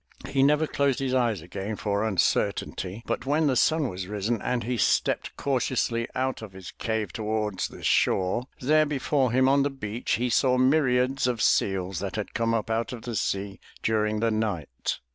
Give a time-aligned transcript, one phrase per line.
[0.27, 4.63] He never closed his eyes again for imcertainty but when the sun was risen and
[4.63, 9.69] he stepped cautiously out of his cave towards the shore, there before him on the
[9.69, 14.21] beach he saw myriads of seals that had come up out of the sea during
[14.21, 14.97] the night.